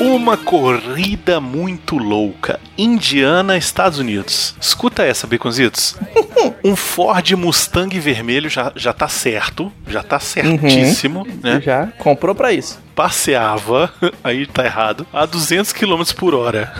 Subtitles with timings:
[0.00, 2.60] Uma corrida muito louca.
[2.76, 4.54] Indiana, Estados Unidos.
[4.60, 5.96] Escuta essa, baconzitos.
[6.62, 9.72] um Ford Mustang vermelho já, já tá certo.
[9.88, 11.60] Já tá certíssimo, né?
[11.60, 12.78] Já comprou pra isso.
[12.94, 16.72] Passeava, aí tá errado, a 200 km por hora.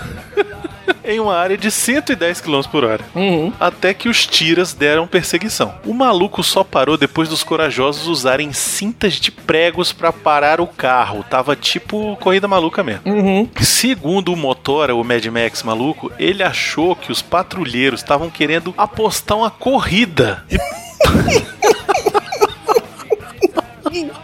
[1.09, 3.05] Em uma área de 110 km por hora.
[3.15, 3.53] Uhum.
[3.59, 5.75] Até que os tiras deram perseguição.
[5.87, 11.25] O maluco só parou depois dos corajosos usarem cintas de pregos para parar o carro.
[11.29, 13.03] Tava tipo corrida maluca mesmo.
[13.07, 13.49] Uhum.
[13.61, 19.39] Segundo o Motora, o Mad Max maluco, ele achou que os patrulheiros estavam querendo apostar
[19.39, 20.45] uma corrida.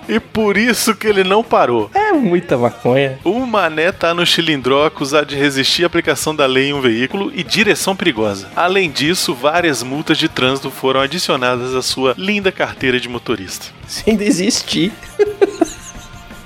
[0.09, 0.21] E...
[0.21, 1.91] Por isso que ele não parou.
[1.95, 3.19] É muita maconha.
[3.25, 7.33] O mané tá no chilindró acusado de resistir à aplicação da lei em um veículo
[7.35, 8.49] e direção perigosa.
[8.55, 13.67] Além disso, várias multas de trânsito foram adicionadas à sua linda carteira de motorista.
[13.87, 14.93] Se ainda existir.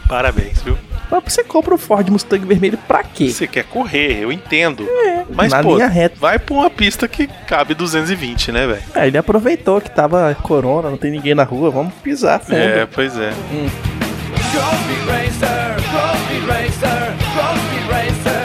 [0.08, 0.77] Parabéns, viu?
[1.10, 3.30] Mas você compra o Ford Mustang vermelho pra quê?
[3.30, 4.86] Você quer correr, eu entendo.
[4.88, 6.16] É, Mas, na pô, linha reta.
[6.18, 8.82] vai pra uma pista que cabe 220, né, velho?
[8.94, 12.56] É, ele aproveitou que tava corona, não tem ninguém na rua, vamos pisar fundo.
[12.56, 13.32] É, pois é.
[14.48, 18.37] Speed Racer, Go Racer, Go Racer,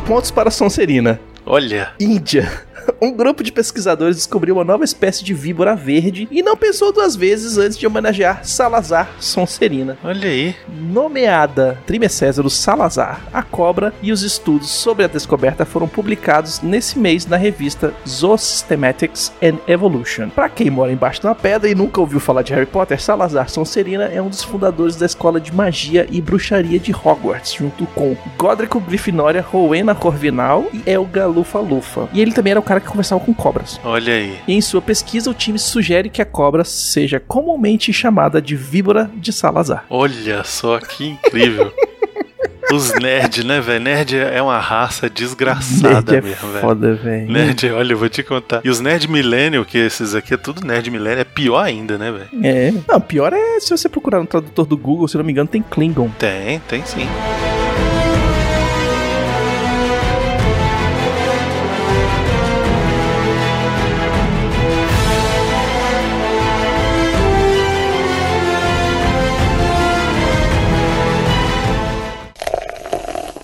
[0.00, 1.20] pontos para Sonserina.
[1.46, 2.50] Olha, Índia.
[3.00, 7.16] Um grupo de pesquisadores descobriu uma nova espécie de víbora verde e não pensou duas
[7.16, 9.96] vezes antes de homenagear Salazar Sonserina.
[10.04, 10.54] olha aí.
[10.68, 17.26] Nomeada Trimecésaro Salazar, a cobra e os estudos sobre a descoberta foram publicados nesse mês
[17.26, 20.28] na revista Zoosystematics and Evolution.
[20.28, 23.48] Para quem mora embaixo de uma pedra e nunca ouviu falar de Harry Potter, Salazar
[23.48, 28.16] Sonserina é um dos fundadores da escola de magia e bruxaria de Hogwarts, junto com
[28.36, 32.08] Godric Grifinória, Rowena Corvinal e Elga Lufa-Lufa.
[32.12, 33.80] E ele também era o cara que conversava com cobras.
[33.82, 34.38] Olha aí.
[34.46, 39.10] E em sua pesquisa, o time sugere que a cobra seja comumente chamada de víbora
[39.16, 39.84] de Salazar.
[39.90, 41.72] Olha só que incrível.
[42.72, 43.80] Os nerd, né, velho?
[43.80, 46.60] Nerd é uma raça desgraçada Nerd é mesmo, velho.
[46.60, 47.32] foda, velho.
[47.32, 48.60] Nerd, olha, eu vou te contar.
[48.64, 52.12] E os nerd millennial, que esses aqui é tudo nerd millennial, é pior ainda, né,
[52.12, 52.46] velho?
[52.46, 52.72] É.
[52.86, 55.62] Não, pior é se você procurar no tradutor do Google, se não me engano, tem
[55.62, 56.10] Klingon.
[56.16, 57.08] Tem, tem sim.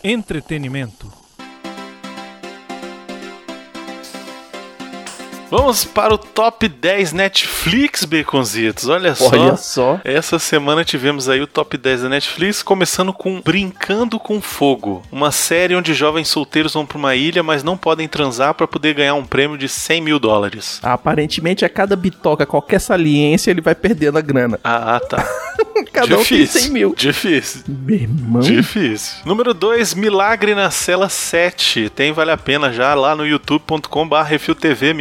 [0.09, 1.16] Entretenimento.
[5.49, 8.89] Vamos para o top 10 Netflix, Baconzitos.
[8.89, 9.29] Olha só.
[9.29, 10.01] Olha só.
[10.05, 15.31] Essa semana tivemos aí o top 10 da Netflix, começando com Brincando com Fogo, uma
[15.31, 19.15] série onde jovens solteiros vão para uma ilha, mas não podem transar para poder ganhar
[19.15, 20.81] um prêmio de 100 mil dólares.
[20.83, 24.59] Aparentemente, a cada bitoca, qualquer saliência, ele vai perdendo a grana.
[24.65, 25.25] Ah, tá.
[25.93, 26.61] Cada um tem Difícil.
[26.61, 26.95] 100 mil.
[26.95, 27.63] Difícil.
[27.67, 28.41] Meu irmão.
[28.41, 29.17] Difícil.
[29.25, 31.91] Número 2, Milagre na Cela 7.
[31.91, 34.95] Tem Vale a Pena já lá no youtube.com.br Refil TV.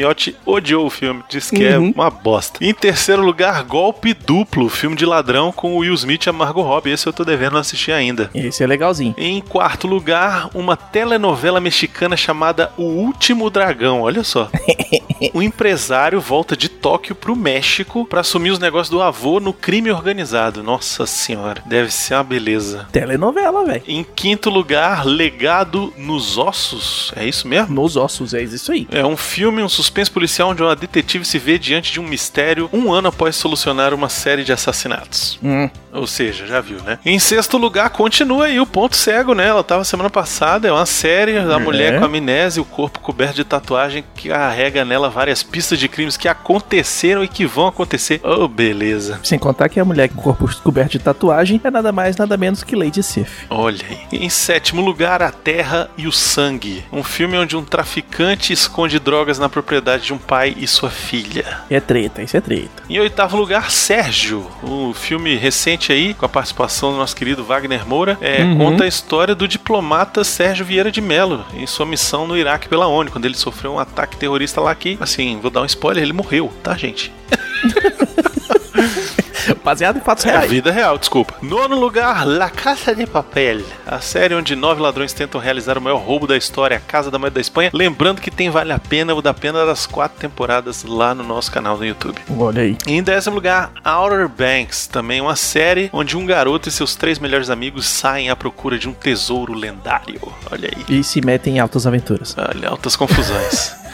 [0.45, 1.91] Odiou o filme, diz que é Uhum.
[1.95, 2.63] uma bosta.
[2.63, 6.61] Em terceiro lugar, Golpe Duplo, filme de ladrão com o Will Smith e a Margot
[6.61, 6.91] Robbie.
[6.91, 8.29] Esse eu tô devendo assistir ainda.
[8.33, 9.13] Esse é legalzinho.
[9.17, 14.01] Em quarto lugar, uma telenovela mexicana chamada O Último Dragão.
[14.01, 14.49] Olha só.
[15.33, 19.91] um empresário volta de Tóquio pro México pra assumir os negócios do avô no crime
[19.91, 20.61] organizado.
[20.63, 22.87] Nossa senhora, deve ser uma beleza.
[22.91, 23.83] Telenovela, velho.
[23.87, 27.11] Em quinto lugar, Legado nos Ossos.
[27.15, 27.73] É isso mesmo?
[27.73, 28.87] Nos ossos, é isso aí.
[28.91, 32.69] É um filme, um suspense policial onde uma detetive se vê diante de um mistério
[32.71, 35.39] um ano após solucionar uma série de assassinatos.
[35.43, 35.69] Hum.
[35.95, 36.99] Ou seja, já viu, né?
[37.05, 39.47] Em sexto lugar, continua aí o ponto cego, né?
[39.47, 43.35] Ela tava semana passada, é uma série da mulher com amnésia e o corpo coberto
[43.35, 48.19] de tatuagem que carrega nela várias pistas de crimes que aconteceram e que vão acontecer.
[48.23, 49.19] Oh, beleza.
[49.23, 52.37] Sem contar que a mulher com o corpo coberto de tatuagem é nada mais, nada
[52.37, 53.45] menos que Lady Sif.
[53.49, 54.19] Olha aí.
[54.19, 56.83] Em sétimo lugar, A Terra e o Sangue.
[56.91, 61.61] Um filme onde um traficante esconde drogas na propriedade de um pai e sua filha.
[61.69, 62.83] É treta, isso é treta.
[62.89, 67.87] Em oitavo lugar, Sérgio, o filme recente aí, com a participação do nosso querido Wagner
[67.87, 68.57] Moura, é, Uhum.
[68.57, 72.87] conta a história do diplomata Sérgio Vieira de Mello em sua missão no Iraque pela
[72.87, 76.13] ONU, quando ele sofreu um ataque terrorista lá que, assim, vou dar um spoiler, ele
[76.13, 77.11] morreu, tá, gente?
[79.63, 80.49] Baseado em fatos É a reais.
[80.51, 81.33] vida real, desculpa.
[81.41, 83.61] Nono lugar, La Casa de Papel.
[83.85, 87.19] A série onde nove ladrões tentam realizar o maior roubo da história, a Casa da
[87.19, 87.69] Moeda da Espanha.
[87.73, 91.51] Lembrando que tem Vale a Pena, o da pena das quatro temporadas lá no nosso
[91.51, 92.19] canal no YouTube.
[92.37, 92.77] Olha aí.
[92.87, 97.49] Em décimo lugar, Outer Banks, também uma série onde um garoto e seus três melhores
[97.49, 100.19] amigos saem à procura de um tesouro lendário.
[100.51, 100.99] Olha aí.
[100.99, 102.35] E se metem em altas aventuras.
[102.37, 103.73] Olha, altas confusões.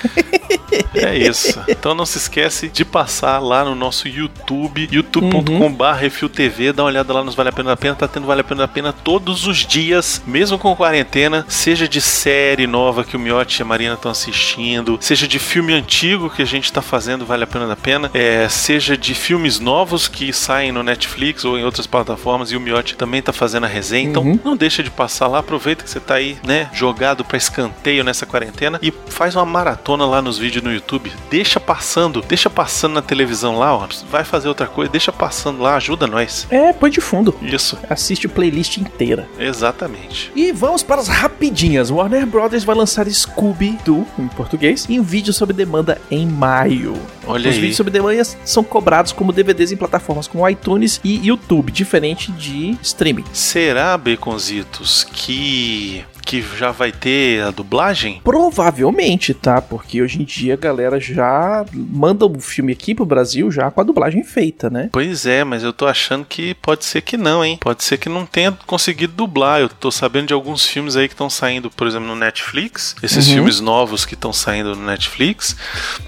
[0.93, 1.59] É isso.
[1.67, 7.13] Então não se esquece de passar lá no nosso YouTube, youtube.com.br RefilTV, dá uma olhada
[7.13, 9.47] lá nos Vale a Pena da Pena, tá tendo Vale a Pena da Pena todos
[9.47, 13.93] os dias, mesmo com quarentena, seja de série nova que o Miotti e a Marina
[13.95, 17.75] estão assistindo, seja de filme antigo que a gente tá fazendo Vale a Pena da
[17.75, 22.55] Pena, é, seja de filmes novos que saem no Netflix ou em outras plataformas e
[22.55, 24.39] o Miotti também tá fazendo a resenha, então Uhum.
[24.43, 28.25] não deixa de passar lá, aproveita que você tá aí, né, jogado pra escanteio nessa
[28.25, 31.11] quarentena e faz uma maratona lá nos vídeos no YouTube.
[31.29, 33.87] Deixa passando, deixa passando na televisão lá, ó.
[34.09, 36.47] Vai fazer outra coisa, deixa passando lá, ajuda nós.
[36.49, 37.35] É, põe de fundo.
[37.41, 39.27] Isso, Assiste a playlist inteira.
[39.39, 40.31] exatamente.
[40.35, 41.89] E vamos para as rapidinhas.
[41.89, 46.93] Warner Brothers vai lançar Scooby-Doo, em português, em vídeo sob demanda em maio.
[47.25, 47.61] Olha Os aí.
[47.61, 52.77] vídeos sob demanda são cobrados como DVDs em plataformas como iTunes e YouTube, diferente de
[52.81, 53.23] streaming.
[53.31, 58.21] Será, Baconzitos, que que já vai ter a dublagem?
[58.23, 59.61] Provavelmente, tá?
[59.61, 63.81] Porque hoje em dia a galera já manda o filme aqui pro Brasil já com
[63.81, 64.89] a dublagem feita, né?
[64.91, 67.57] Pois é, mas eu tô achando que pode ser que não, hein?
[67.59, 69.59] Pode ser que não tenha conseguido dublar.
[69.61, 72.95] Eu tô sabendo de alguns filmes aí que estão saindo, por exemplo, no Netflix.
[73.01, 73.33] Esses Uhum.
[73.35, 75.55] filmes novos que estão saindo no Netflix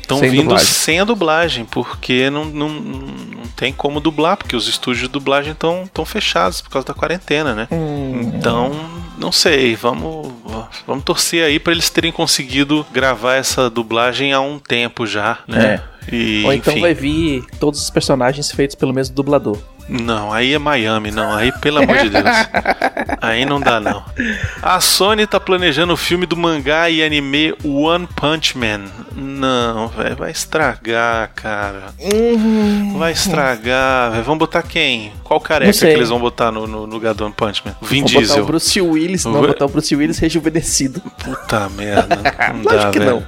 [0.02, 0.68] estão vindo dublagem.
[0.68, 5.54] sem a dublagem, porque não, não, não tem como dublar, porque os estúdios de dublagem
[5.54, 7.68] estão fechados por causa da quarentena, né?
[7.72, 8.32] Hum.
[8.36, 8.72] Então,
[9.24, 10.32] não sei, vamos,
[10.86, 15.82] vamos torcer aí pra eles terem conseguido gravar essa dublagem há um tempo já, né?
[16.12, 16.46] E, É.
[16.46, 16.82] Ou então enfim.
[16.82, 19.58] vai vir todos os personagens feitos pelo mesmo dublador.
[19.88, 21.34] Não, aí é Miami, não.
[21.36, 22.24] Aí, pelo amor de Deus.
[23.22, 24.04] Aí não dá, não.
[24.62, 28.82] A Sony tá planejando o filme do mangá e anime One Punch Man.
[29.16, 31.84] Não, velho, vai estragar, cara.
[32.98, 34.24] Vai estragar, velho.
[34.24, 35.14] Vamos botar quem?
[35.24, 37.76] Qual careca Não que eles vão botar no, no lugar do One Punch Man?
[37.82, 38.44] Vin Vou botar Diesel.
[38.44, 41.00] o Bruce Willis, não, Vai- botar o Bruce Willis rejuvenescido.
[41.24, 42.18] Puta merda.
[42.54, 43.12] Não dá, que velho.
[43.12, 43.24] Não.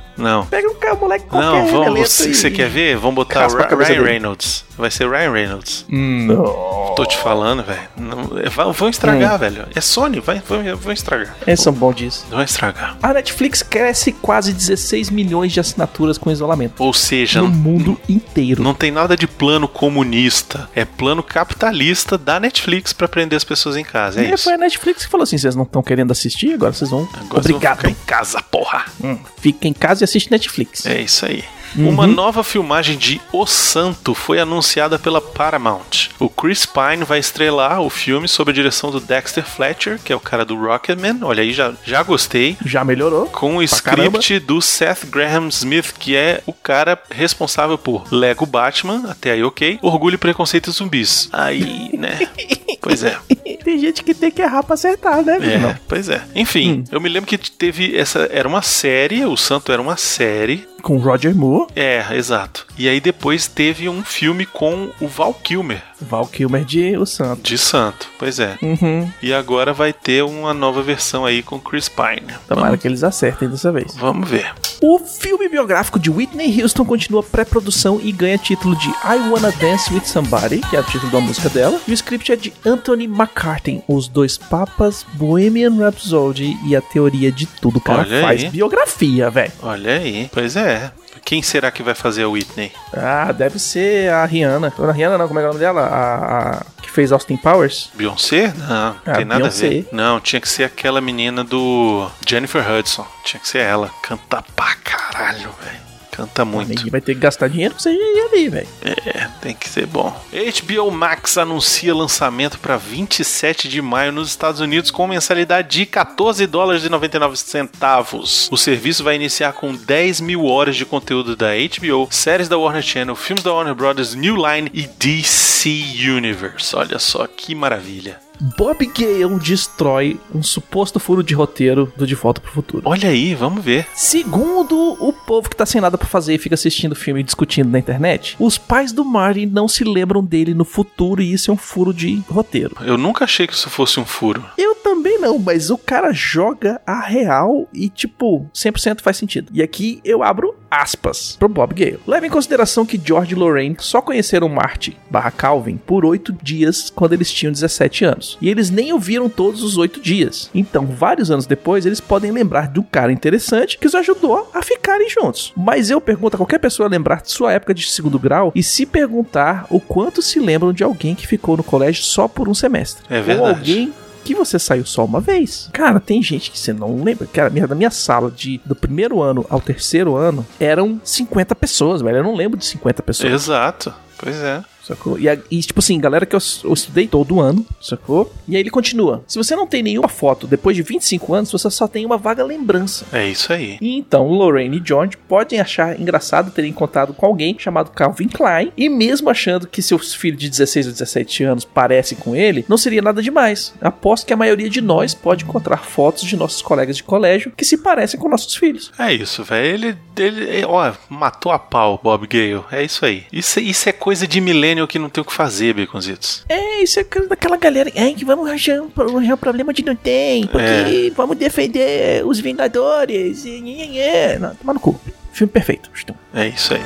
[0.49, 1.85] Pega um cara, moleque qualquer, Não, vamos.
[1.85, 2.95] relento Você, quer ver?
[2.97, 4.03] Vamos botar Ryan dele.
[4.03, 4.63] Reynolds.
[4.77, 5.85] Vai ser Ryan Reynolds.
[5.87, 6.93] Não.
[6.95, 7.79] Tô te falando, velho.
[7.97, 8.91] Não- é, Vão vão Hum.
[8.91, 9.65] estragar, velho.
[9.75, 11.35] É Sony, vai, vão, vão estragar.
[11.47, 12.25] Eles são bons disso.
[12.29, 12.97] Vão estragar.
[13.01, 16.81] A Netflix cresce quase 16 milhões de assinaturas com isolamento.
[16.83, 18.61] Ou seja, No não, mundo inteiro.
[18.63, 20.69] não tem nada de plano comunista.
[20.75, 24.21] É plano capitalista da Netflix pra prender as pessoas em casa.
[24.21, 24.43] É E isso.
[24.45, 27.01] foi a Netflix que falou assim: vocês não estão querendo assistir, agora vocês vão.
[27.13, 27.77] Agora vocês vão Obrigado.
[27.77, 28.85] ficar em casa, porra.
[29.03, 30.85] Hum, fica em casa e assiste Netflix.
[30.85, 31.43] É isso aí.
[31.77, 31.89] Uhum.
[31.89, 36.09] Uma nova filmagem de O Santo foi anunciada pela Paramount.
[36.19, 40.15] O Chris Pine vai estrelar o filme sob a direção do Dexter Fletcher, que é
[40.15, 41.19] o cara do Rocketman.
[41.23, 42.57] Olha aí, já, já gostei.
[42.65, 43.25] Já melhorou.
[43.27, 49.03] Com o script do Seth Graham Smith, que é o cara responsável por Lego Batman,
[49.09, 51.29] até aí ok, Orgulho, Preconceito e Zumbis.
[51.31, 52.19] Aí, né?
[52.81, 53.17] Pois é.
[53.63, 55.39] Tem gente que tem que errar pra acertar, né?
[55.41, 55.75] É, Não.
[55.87, 56.21] pois é.
[56.35, 56.83] Enfim, Hum.
[56.91, 58.29] eu me lembro que teve essa.
[58.31, 60.67] Era uma série, o Santo era uma série.
[60.85, 62.67] Com Roger Moore, É, exato.
[62.77, 67.41] E aí depois teve um filme com o Val Kilmer, Val Kilmer de O Santo.
[67.41, 68.07] de Santo.
[68.19, 68.57] Pois é.
[68.61, 69.09] Uhum.
[69.21, 72.33] E agora vai ter uma nova versão aí com Chris Pine.
[72.47, 73.95] Tomara Vamos, que eles acertem dessa vez.
[73.95, 74.53] vamos ver.
[74.81, 79.93] O filme biográfico de Whitney Houston continua pré-produção e ganha título de I Wanna Dance
[79.93, 81.79] With Somebody, que é o título da música dela.
[81.87, 87.31] E o script é de Anthony McCartney, Os Dois Papas, Bohemian Rhapsody e a Teoria
[87.31, 87.77] de Tudo.
[87.77, 88.49] O cara Olha faz aí.
[88.49, 89.51] biografia, velho.
[89.63, 90.29] Olha aí.
[90.31, 90.91] Pois é.
[91.25, 92.71] Quem será que vai fazer a Whitney?
[92.93, 94.71] Ah, deve ser a Rihanna.
[94.77, 95.81] Não, a Rihanna não, como é é o nome dela?
[95.81, 97.89] A, a- que fez Austin Powers?
[97.95, 98.53] Beyoncé?
[98.55, 99.65] Não, não Ah, tem nada Beyoncé.
[99.65, 99.87] a ver.
[99.91, 103.05] Não, tinha que ser aquela menina do Jennifer Hudson.
[103.23, 103.89] Tinha que ser ela.
[104.03, 105.84] Canta pra caralho, velho.
[106.15, 106.89] Canta muito.
[106.89, 108.67] Vai ter que gastar dinheiro pra você ir ali, velho.
[108.81, 110.15] É, tem que ser bom.
[110.31, 116.47] HBO Max anuncia lançamento para 27 de maio nos Estados Unidos com mensalidade de 14
[116.47, 118.47] dólares e 99 centavos.
[118.49, 122.81] O serviço vai iniciar com 10 mil horas de conteúdo da HBO, séries da Warner
[122.81, 125.69] Channel, filmes da Warner Brothers, New Line e DC
[126.09, 126.73] Universe.
[126.77, 128.24] Olha só que maravilha.
[128.57, 132.83] Bob Gale destrói um suposto furo de roteiro do De Volta pro Futuro.
[132.85, 133.87] Olha aí, vamos ver.
[133.93, 137.23] Segundo o povo que tá sem nada pra fazer e fica assistindo o filme e
[137.23, 141.51] discutindo na internet, os pais do Marty não se lembram dele no futuro e isso
[141.51, 142.75] é um furo de roteiro.
[142.81, 144.43] Eu nunca achei que isso fosse um furo.
[144.57, 149.51] Eu também não, mas o cara joga a real e, tipo, 100% faz sentido.
[149.53, 151.99] E aqui eu abro aspas pro Bob Gale.
[152.05, 156.89] Leve em consideração que George e Lorraine só conheceram Marty barra Calvin por oito dias
[156.89, 158.24] quando eles tinham 17 anos.
[158.41, 160.49] E eles nem o viram todos os oito dias.
[160.53, 165.09] Então, vários anos depois, eles podem lembrar do cara interessante que os ajudou a ficarem
[165.09, 165.53] juntos.
[165.55, 168.85] Mas eu pergunto a qualquer pessoa lembrar de sua época de segundo grau e se
[168.85, 173.03] perguntar o quanto se lembram de alguém que ficou no colégio só por um semestre.
[173.09, 173.49] É Ou verdade.
[173.59, 173.93] alguém
[174.25, 175.69] que você saiu só uma vez.
[175.71, 177.27] Cara, tem gente que você não lembra.
[177.27, 182.01] Cara, minha, da minha sala, de, do primeiro ano ao terceiro ano, eram 50 pessoas,
[182.01, 182.17] velho.
[182.17, 183.31] Eu não lembro de 50 pessoas.
[183.31, 183.93] Exato.
[184.17, 184.63] Pois é.
[184.85, 185.17] Sacou?
[185.19, 188.31] E, e, tipo assim, galera que eu, eu estudei todo ano, sacou?
[188.47, 189.23] E aí ele continua.
[189.27, 192.43] Se você não tem nenhuma foto depois de 25 anos, você só tem uma vaga
[192.43, 193.05] lembrança.
[193.11, 193.77] É isso aí.
[193.81, 198.71] E então, Lorraine e George podem achar engraçado terem encontrado com alguém chamado Calvin Klein,
[198.77, 202.77] e mesmo achando que seus filhos de 16 ou 17 anos parecem com ele, não
[202.77, 203.73] seria nada demais.
[203.81, 207.65] Aposto que a maioria de nós pode encontrar fotos de nossos colegas de colégio que
[207.65, 208.91] se parecem com nossos filhos.
[208.99, 209.75] É isso, velho.
[209.75, 212.63] Ele, ele, ó, matou a pau, Bob Gale.
[212.71, 213.23] É isso aí.
[213.31, 214.39] Isso, isso é coisa de
[214.75, 216.43] millennial que não tem o que fazer, Baconzitos.
[216.49, 217.89] É, isso é coisa daquela galera.
[217.95, 222.39] É, que vamos arranjar um, arranjar um problema de não tem, porque vamos defender os
[222.39, 223.45] Vingadores.
[223.45, 224.39] E, e, e.
[224.39, 224.99] Não, toma no cu.
[225.31, 225.89] Filme perfeito.
[226.33, 226.81] É isso aí.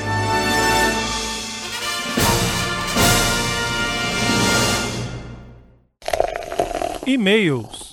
[7.05, 7.89] E-mails.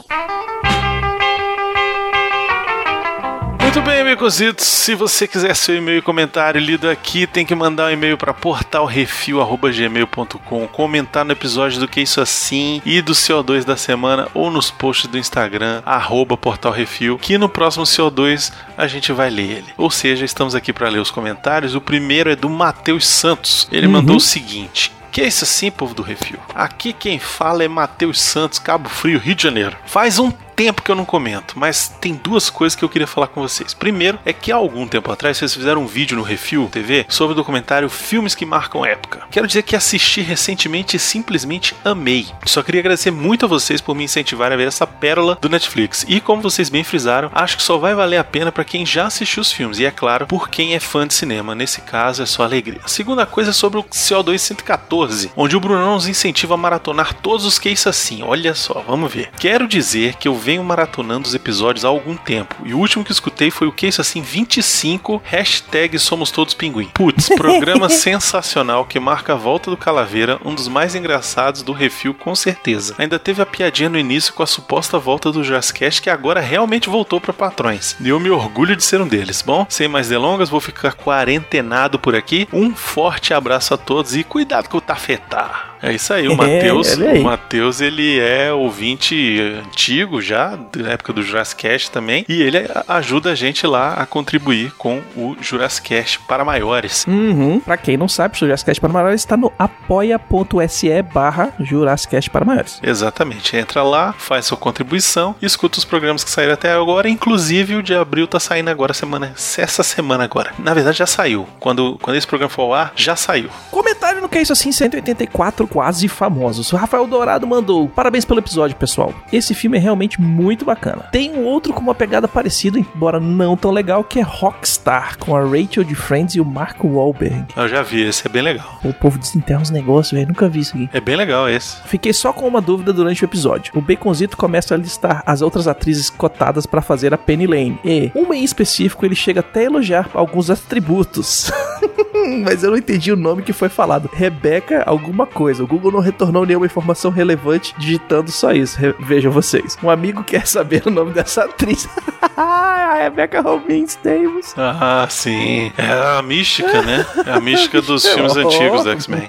[4.17, 4.67] Baconzitos.
[4.67, 8.33] Se você quiser seu e-mail e comentário lido aqui, tem que mandar um e-mail para
[8.33, 14.71] portalrefil.gmail.com, comentar no episódio do Que Isso Assim e do CO2 da semana ou nos
[14.71, 19.67] posts do Instagram, arroba portalrefil, que no próximo CO2 a gente vai ler ele.
[19.77, 21.75] Ou seja, estamos aqui para ler os comentários.
[21.75, 23.69] O primeiro é do Matheus Santos.
[23.71, 24.91] Ele mandou o seguinte.
[25.13, 26.39] Que é isso assim, povo do Refil?
[26.55, 29.77] Aqui quem fala é Matheus Santos, Cabo Frio, Rio de Janeiro.
[29.85, 33.27] Faz um tempo que eu não comento, mas tem duas coisas que eu queria falar
[33.27, 33.75] com vocês.
[33.75, 37.35] Primeiro é que há algum tempo atrás vocês fizeram um vídeo no Refil TV sobre
[37.35, 39.25] o documentário Filmes que Marcam Época.
[39.31, 42.27] Quero dizer que assisti recentemente e simplesmente amei.
[42.47, 46.07] Só queria agradecer muito a vocês por me incentivarem a ver essa pérola do Netflix.
[46.09, 49.07] E como vocês bem frisaram, acho que só vai valer a pena para quem já
[49.07, 49.79] assistiu os filmes.
[49.79, 51.55] E é claro, por quem é fã de cinema.
[51.55, 52.81] Nesse caso é só alegria.
[52.83, 57.13] A segunda coisa é sobre o CO2 114, onde o Brunão nos incentiva a maratonar
[57.13, 58.23] todos os que isso assim.
[58.23, 59.31] Olha só, vamos ver.
[59.39, 62.55] Quero dizer que eu venho maratonando os episódios há algum tempo.
[62.65, 66.87] E o último que escutei foi o que isso assim 25, hashtag Somos Todos Pinguim.
[66.95, 72.15] Putz, programa sensacional que marca a volta do Calaveira, um dos mais engraçados do Refil,
[72.15, 72.95] com certeza.
[72.97, 76.89] Ainda teve a piadinha no início com a suposta volta do Jazzcast, que agora realmente
[76.89, 77.97] voltou para patrões.
[78.01, 79.43] E eu me orgulho de ser um deles.
[79.43, 82.47] Bom, sem mais delongas, vou ficar quarentenado por aqui.
[82.53, 85.76] Um forte abraço a todos e cuidado com o tafetá.
[85.83, 87.21] É isso aí, o É, Matheus, aí.
[87.21, 93.33] o Matheus, ele é ouvinte antigo já, da época do Jurassic também, e ele ajuda
[93.33, 97.05] a gente lá a contribuir com o Jurassic para maiores.
[97.07, 97.61] Uhum.
[97.61, 102.79] Pra quem não sabe, o Jurassic para Maiores está no apoia.se barra Jurassic para Maiores.
[102.83, 107.83] Exatamente, entra lá, faz sua contribuição escuta os programas que saíram até agora, inclusive o
[107.83, 110.53] de abril tá saindo agora semana, essa semana agora.
[110.59, 111.47] Na verdade já saiu.
[111.59, 113.49] Quando, quando esse programa for ao ar, já saiu.
[113.71, 116.73] Comentário no Que é Isso Assim 184, quase famosos.
[116.73, 119.15] O Rafael Dourado mandou: Parabéns pelo episódio, pessoal.
[119.33, 121.09] Esse filme é realmente muito bacana.
[121.13, 125.37] Tem um outro com uma pegada parecida, embora não tão legal, que é Rockstar, com
[125.37, 127.47] a Rachel de Friends e o Mark Wahlberg.
[127.57, 128.79] Eu já vi, esse é bem legal.
[128.85, 130.29] O povo desenterra uns negócios, velho.
[130.29, 130.89] Nunca vi isso aqui.
[130.93, 131.77] É bem legal esse.
[131.87, 133.73] Fiquei só com uma dúvida durante o episódio.
[133.75, 137.79] O Baconzito começa a listar as outras atrizes cotadas pra fazer a Penny Lane.
[137.85, 141.51] E, uma em específico, ele chega até a elogiar alguns atributos.
[142.45, 144.11] Mas eu não entendi o nome que foi falado.
[144.13, 145.56] Rebeca alguma coisa.
[145.61, 148.79] O Google não retornou nenhuma informação relevante digitando só isso.
[148.79, 149.77] Re- Vejam vocês.
[149.83, 151.89] Um amigo quer saber o nome dessa atriz.
[152.37, 154.55] a Rebecca Robbins Davis.
[154.57, 155.73] Ah, sim.
[155.77, 157.05] É a mística, né?
[157.27, 158.41] É a mística dos filmes Oh.
[158.41, 159.29] antigos do X-Men.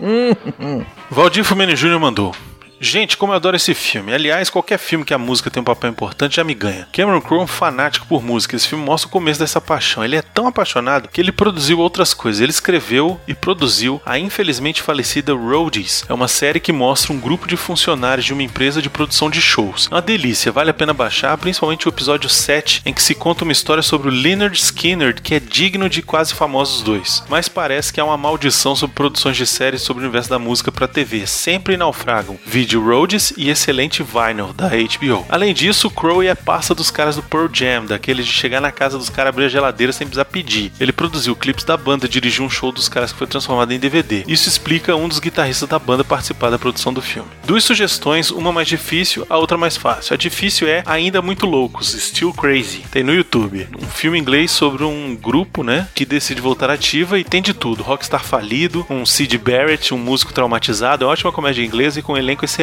[1.10, 2.00] Valdir Fumeni Jr.
[2.00, 2.34] mandou.
[2.80, 4.14] Gente, como eu adoro esse filme.
[4.14, 6.88] Aliás, qualquer filme que a música tem um papel importante já me ganha.
[6.94, 8.56] Cameron Crowe é um fanático por música.
[8.56, 10.04] Esse filme mostra o começo dessa paixão.
[10.04, 12.40] Ele é tão apaixonado que ele produziu outras coisas.
[12.40, 16.06] Ele escreveu e produziu a infelizmente falecida Roadies.
[16.08, 19.42] É uma série que mostra um grupo de funcionários de uma empresa de produção de
[19.42, 19.88] shows.
[19.92, 23.44] É uma delícia, vale a pena baixar, principalmente o episódio 7, em que se conta
[23.44, 27.24] uma história sobre o Leonard Skinner, que é digno de quase famosos dois.
[27.28, 30.72] Mas parece que há uma maldição sobre produções de séries sobre o universo da música
[30.72, 31.26] para TV.
[31.26, 32.38] Sempre naufragam.
[32.46, 35.26] Vídeo Roadies e excelente Vinyl, da HBO.
[35.30, 38.98] Além disso, Crowe é parça dos caras do Pearl Jam, daqueles de chegar na casa
[38.98, 40.72] dos caras, abrir a geladeira sem precisar pedir.
[40.80, 44.26] Ele produziu clipes da banda, dirigiu um show dos caras que foi transformado em DVD.
[44.28, 47.30] Isso explica um dos guitarristas da banda participar da produção do filme.
[47.46, 50.14] Duas sugestões, uma mais difícil, a outra mais fácil.
[50.14, 52.84] A difícil é Ainda Muito Loucos, Still Crazy.
[52.92, 53.68] Tem no YouTube.
[53.82, 57.84] Um filme inglês sobre um grupo, né, que decide voltar ativa e tem de tudo.
[57.84, 62.14] Rockstar falido, um Sid Barrett, um músico traumatizado, é uma ótima comédia inglesa e com
[62.14, 62.57] um elenco excelente.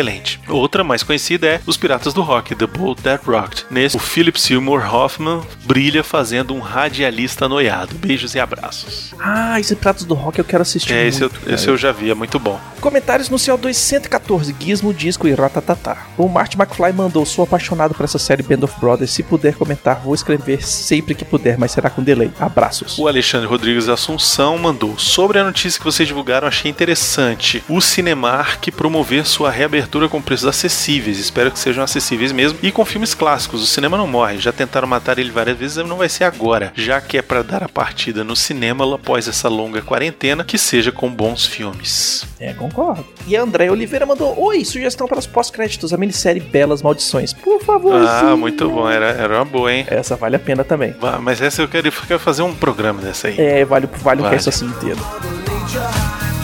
[0.49, 3.67] Outra mais conhecida é Os Piratas do Rock, The Boat That Rocked.
[3.71, 7.95] Nesse, o Philip Seymour Hoffman brilha fazendo um radialista noiado.
[7.95, 9.15] Beijos e abraços.
[9.21, 10.93] Ah, esse Pratos do Rock eu quero assistir.
[10.93, 12.61] É, esse, eu, muito, esse eu já vi, é muito bom.
[12.81, 16.07] Comentários no CO2 114, Gizmo, Disco e Ratatatá.
[16.19, 19.11] O Marty McFly mandou: Sou apaixonado por essa série Band of Brothers.
[19.11, 22.31] Se puder comentar, vou escrever sempre que puder, mas será com delay.
[22.39, 22.99] Abraços.
[22.99, 27.63] O Alexandre Rodrigues Assunção mandou: Sobre a notícia que vocês divulgaram, achei interessante.
[27.69, 31.19] O Cinemark promover sua reabertura com preços acessíveis.
[31.19, 32.59] Espero que sejam acessíveis mesmo.
[32.63, 33.63] E com filmes clássicos.
[33.63, 34.39] O cinema não morre.
[34.39, 36.73] Já tentaram matar ele várias vezes, não vai ser agora.
[36.75, 40.91] Já que é para dar a partida no cinema após essa longa quarentena, que seja
[40.93, 42.25] com bons filmes.
[42.41, 43.07] É, concordo.
[43.27, 47.33] E a André Oliveira mandou: Oi, sugestão para os pós-créditos, a minissérie Belas Maldições.
[47.33, 47.95] Por favor.
[47.95, 48.89] Ah, muito bom.
[48.89, 49.87] Era, era uma boa, hein?
[49.89, 50.95] Essa vale a pena também.
[51.23, 53.41] Mas essa eu quero, eu quero fazer um programa dessa aí.
[53.41, 54.37] É, vale, vale, o Vale.
[54.37, 54.99] cast assim inteiro.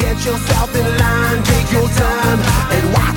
[0.00, 2.40] Get yourself in line, take your time,
[2.72, 3.09] and watch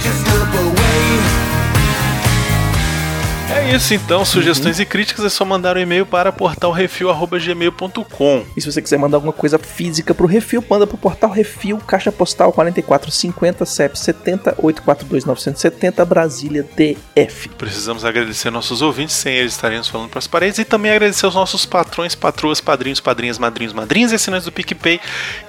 [3.64, 4.26] É isso então.
[4.26, 8.46] Sugestões e críticas é só mandar um e-mail para portalrefil.gmail.com.
[8.58, 12.12] E se você quiser mandar alguma coisa física pro Refil, manda pro portal Refil, caixa
[12.12, 17.48] postal 4450 CEP 70 842 970 Brasília DF.
[17.58, 21.36] Precisamos agradecer nossos ouvintes, sem eles estaremos falando para as paredes, e também agradecer aos
[21.36, 25.00] nossos patrões, patroas, padrinhos, padrinhas, madrinhos, madrinhas e assinantes do PicPay,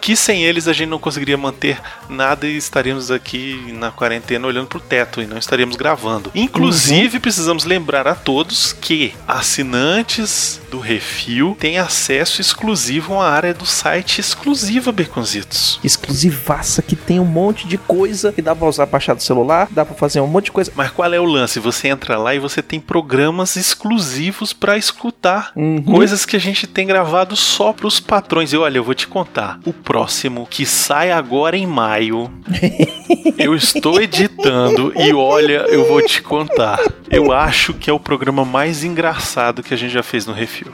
[0.01, 4.69] que sem eles a gente não conseguiria manter nada e estaríamos aqui na quarentena olhando
[4.69, 6.31] pro teto e não estaríamos gravando.
[6.33, 13.55] Inclusive, precisamos lembrar a todos que assinantes do Refil têm acesso exclusivo a uma área
[13.55, 15.79] do site exclusiva, Beconzitos.
[15.83, 19.85] Exclusivaça que tem um monte de coisa que dá pra usar baixar do celular, dá
[19.85, 20.73] pra fazer um monte de coisa.
[20.75, 21.61] Mas qual é o lance?
[21.61, 25.53] Você entra lá e você tem programas exclusivos pra escutar.
[25.55, 25.83] Uhum.
[25.83, 28.53] Coisas que a gente tem gravado só pros patrões.
[28.53, 29.61] E olha, eu vou te contar.
[29.65, 32.31] O próximo, que sai agora em maio,
[33.39, 36.79] eu estou editando e olha, eu vou te contar.
[37.11, 40.73] Eu acho que é o programa mais engraçado que a gente já fez no Refil.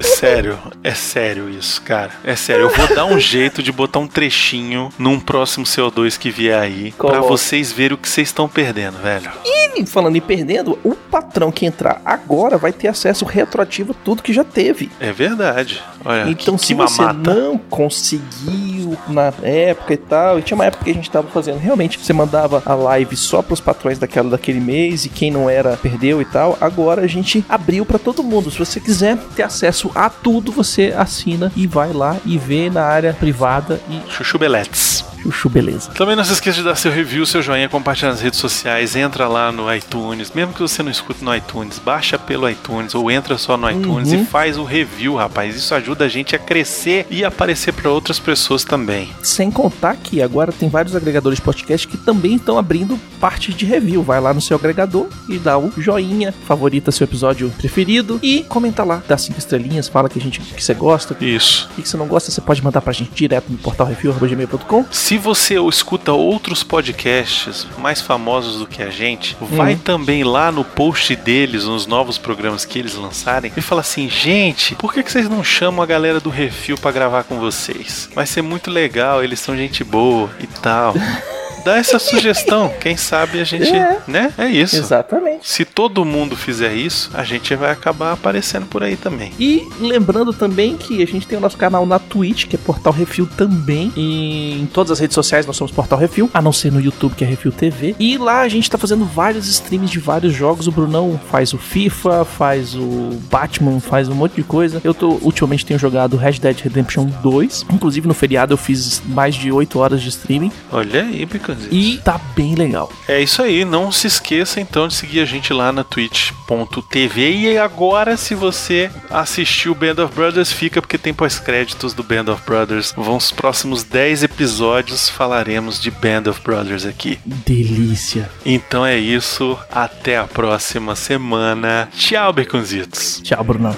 [0.00, 2.10] Sério, é sério isso, cara.
[2.24, 2.62] É sério.
[2.64, 6.92] Eu vou dar um jeito de botar um trechinho num próximo CO2 que vier aí
[6.92, 7.28] pra Coloca.
[7.28, 9.30] vocês verem o que vocês estão perdendo, velho.
[9.44, 14.22] E falando em perdendo, o patrão que entrar agora vai ter acesso retroativo a tudo
[14.22, 14.90] que já teve.
[15.00, 15.82] É verdade.
[16.04, 17.34] Olha, Então, que, se que você mamata.
[17.34, 21.58] não conseguiu na época e tal, e tinha uma época que a gente tava fazendo,
[21.58, 25.76] realmente, você mandava a live só pros patrões daquela, daquele mês, e quem não era,
[25.76, 26.56] perdeu e tal.
[26.60, 28.50] Agora a gente abriu pra todo mundo.
[28.50, 29.61] Se você quiser ter acesso
[29.94, 35.11] a tudo, você assina e vai lá e vê na área privada e Chuchu Beletes.
[35.22, 35.90] Chuchu, beleza.
[35.92, 39.28] Também não se esqueça de dar seu review, seu joinha, compartilhar nas redes sociais, entra
[39.28, 43.38] lá no iTunes, mesmo que você não escute no iTunes, baixa pelo iTunes ou entra
[43.38, 44.22] só no iTunes Uhum.
[44.22, 45.54] e faz o review, rapaz.
[45.56, 49.10] Isso ajuda a gente a crescer e aparecer para outras pessoas também.
[49.22, 53.64] Sem contar que agora tem vários agregadores de podcast que também estão abrindo parte de
[53.64, 54.02] review.
[54.02, 58.84] Vai lá no seu agregador e dá o joinha, favorita seu episódio preferido e comenta
[58.84, 61.68] lá, dá cinco estrelinhas, fala que a gente que você gosta, Isso.
[61.78, 64.84] o que você não gosta, você pode mandar pra gente direto no portal review.gmail.com.
[64.90, 70.64] Se você escuta outros podcasts mais famosos do que a gente, vai também lá no
[70.64, 75.10] post deles, nos novos programas que eles lançarem, e fala assim: gente, por que, que
[75.10, 78.08] vocês não chamam a galera do Refil pra gravar com vocês?
[78.14, 80.94] Vai ser muito legal, eles são gente boa e tal.
[81.64, 83.74] Dá essa sugestão, quem sabe a gente.
[83.74, 84.00] É.
[84.06, 84.32] Né?
[84.36, 84.76] É isso.
[84.76, 85.48] Exatamente.
[85.48, 89.32] Se todo mundo fizer isso, a gente vai acabar aparecendo por aí também.
[89.38, 92.92] E lembrando também que a gente tem o nosso canal na Twitch, que é Portal
[92.92, 93.92] Refil também.
[93.96, 97.14] E em todas as redes sociais nós somos Portal Refil, a não ser no YouTube,
[97.14, 97.94] que é Refil TV.
[97.98, 100.66] E lá a gente tá fazendo vários streams de vários jogos.
[100.66, 104.80] O Brunão faz o FIFA, faz o Batman, faz um monte de coisa.
[104.82, 107.66] Eu tô ultimamente tenho jogado Red Dead Redemption 2.
[107.72, 110.52] Inclusive no feriado eu fiz mais de 8 horas de streaming.
[110.70, 111.51] Olha aí, Picositos.
[111.54, 111.76] Canzitos?
[111.76, 112.90] E tá bem legal.
[113.06, 117.58] É isso aí, não se esqueça então de seguir a gente lá na twitch.tv e
[117.58, 122.92] agora se você assistiu Band of Brothers, fica porque tem pós-créditos do Band of Brothers.
[122.96, 127.18] Vão os próximos 10 episódios falaremos de Band of Brothers aqui.
[127.24, 128.30] Delícia.
[128.44, 131.88] Então é isso, até a próxima semana.
[131.96, 133.20] Tchau, Beconzitos.
[133.22, 133.76] Tchau, Brunão.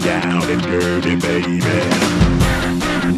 [0.00, 1.60] Down and dirty, baby.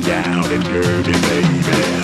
[0.02, 2.03] Down and dirty, baby.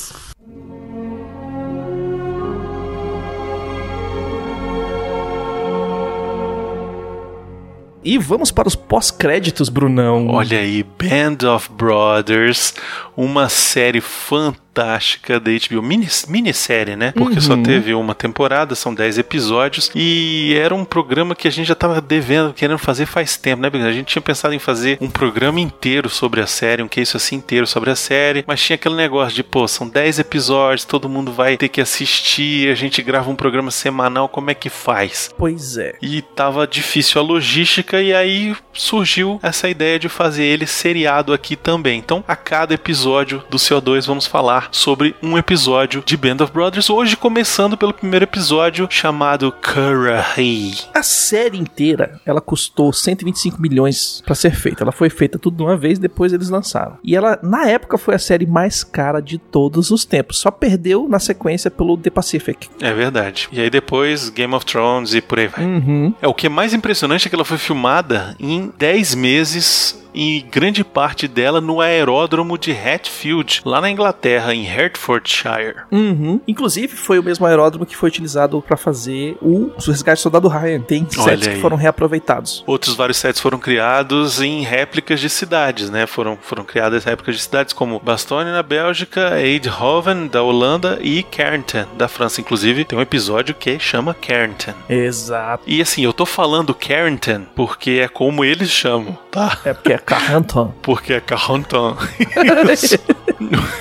[8.11, 10.27] E vamos para os pós-créditos, Brunão.
[10.27, 12.73] Olha aí, Band of Brothers,
[13.15, 17.11] uma série fantástica da HBO, Mini, minissérie, né?
[17.11, 21.67] Porque só teve uma temporada, são 10 episódios, e era um programa que a gente
[21.67, 23.69] já tava devendo, querendo fazer faz tempo, né?
[23.69, 27.15] Porque a gente tinha pensado em fazer um programa inteiro sobre a série, um case
[27.15, 31.09] assim inteiro sobre a série, mas tinha aquele negócio de, pô, são 10 episódios, todo
[31.09, 35.29] mundo vai ter que assistir, a gente grava um programa semanal, como é que faz?
[35.37, 35.95] Pois é.
[36.01, 41.55] E tava difícil a logística, e aí surgiu essa ideia de fazer ele seriado aqui
[41.55, 41.99] também.
[41.99, 46.89] Então, a cada episódio do CO2, vamos falar sobre um episódio de Band of Brothers.
[46.89, 50.75] Hoje, começando pelo primeiro episódio chamado Curry.
[50.93, 54.83] A série inteira, ela custou 125 milhões pra ser feita.
[54.83, 56.97] Ela foi feita tudo de uma vez, depois eles lançaram.
[57.03, 60.37] E ela, na época, foi a série mais cara de todos os tempos.
[60.39, 62.67] Só perdeu na sequência pelo The Pacific.
[62.81, 63.47] É verdade.
[63.51, 65.65] E aí depois Game of Thrones e por aí vai.
[65.65, 66.13] Uhum.
[66.21, 70.41] É, o que é mais impressionante é que ela foi filmada em 10 meses e
[70.41, 75.83] grande parte dela no aeródromo de Hatfield, lá na Inglaterra, em Hertfordshire.
[75.91, 76.39] Uhum.
[76.47, 80.81] Inclusive, foi o mesmo aeródromo que foi utilizado pra fazer o Resgate do Soldado Ryan.
[80.81, 81.55] Tem Olha sets aí.
[81.55, 82.63] que foram reaproveitados.
[82.67, 86.05] Outros vários sets foram criados em réplicas de cidades, né?
[86.05, 91.85] Foram, foram criadas réplicas de cidades como Bastogne na Bélgica, Eindhoven da Holanda e Carrington
[91.97, 92.41] da França.
[92.41, 94.73] Inclusive, tem um episódio que chama Carrington.
[94.89, 95.63] Exato.
[95.67, 99.59] E assim, eu tô falando Carrington porque é como eles chamam, tá?
[99.65, 100.73] É porque é Carranton.
[100.81, 101.97] Porque é Carrington.